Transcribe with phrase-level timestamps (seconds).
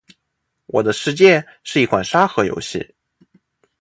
[0.65, 2.95] 《我的世界》是一款沙盒游戏。